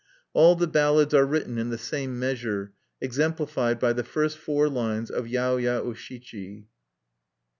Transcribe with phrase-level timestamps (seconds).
[0.33, 5.11] All the ballads are written in the same measure, exemplified by the first four lines
[5.11, 6.65] of "Yaoya O Shichi."